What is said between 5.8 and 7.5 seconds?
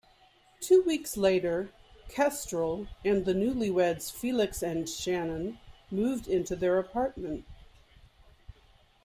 moved into their apartment.